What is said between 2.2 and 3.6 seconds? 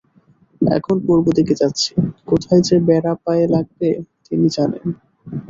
কোথায় যে বেড়া পায়ে